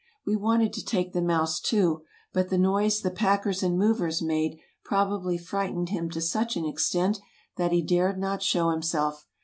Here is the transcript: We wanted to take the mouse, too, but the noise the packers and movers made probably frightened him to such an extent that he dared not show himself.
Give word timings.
We 0.25 0.35
wanted 0.35 0.73
to 0.73 0.83
take 0.83 1.13
the 1.13 1.21
mouse, 1.21 1.59
too, 1.59 2.01
but 2.33 2.49
the 2.49 2.57
noise 2.57 3.01
the 3.01 3.11
packers 3.11 3.61
and 3.61 3.77
movers 3.77 4.19
made 4.19 4.57
probably 4.83 5.37
frightened 5.37 5.89
him 5.89 6.09
to 6.09 6.21
such 6.21 6.55
an 6.55 6.65
extent 6.65 7.19
that 7.57 7.71
he 7.71 7.83
dared 7.83 8.17
not 8.17 8.41
show 8.41 8.71
himself. 8.71 9.27